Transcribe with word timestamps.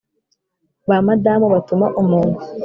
Ba 0.89 0.97
Madamu 1.07 1.45
batuma 1.53 1.87
umuntu: 2.01 2.39